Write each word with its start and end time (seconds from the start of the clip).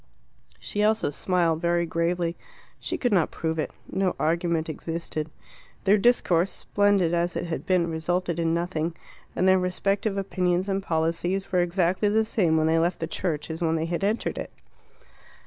She 0.57 0.81
also 0.81 1.11
smiled, 1.11 1.61
very 1.61 1.85
gravely. 1.85 2.35
She 2.79 2.97
could 2.97 3.13
not 3.13 3.29
prove 3.29 3.59
it. 3.59 3.69
No 3.87 4.15
argument 4.17 4.67
existed. 4.67 5.29
Their 5.83 5.99
discourse, 5.99 6.49
splendid 6.49 7.13
as 7.13 7.35
it 7.35 7.45
had 7.45 7.67
been, 7.67 7.87
resulted 7.87 8.39
in 8.39 8.51
nothing, 8.51 8.95
and 9.35 9.47
their 9.47 9.59
respective 9.59 10.17
opinions 10.17 10.67
and 10.67 10.81
policies 10.81 11.51
were 11.51 11.59
exactly 11.59 12.09
the 12.09 12.25
same 12.25 12.57
when 12.57 12.65
they 12.65 12.79
left 12.79 12.99
the 12.99 13.05
church 13.05 13.51
as 13.51 13.61
when 13.61 13.75
they 13.75 13.85
had 13.85 14.03
entered 14.03 14.39
it. 14.39 14.49